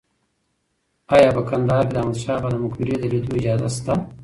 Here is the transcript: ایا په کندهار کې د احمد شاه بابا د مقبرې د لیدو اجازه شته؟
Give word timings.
ایا 1.15 1.29
په 1.35 1.41
کندهار 1.49 1.85
کې 1.87 1.93
د 1.93 1.97
احمد 2.01 2.17
شاه 2.23 2.39
بابا 2.43 2.49
د 2.51 2.55
مقبرې 2.63 2.95
د 2.99 3.03
لیدو 3.11 3.31
اجازه 3.39 3.67
شته؟ 3.75 3.93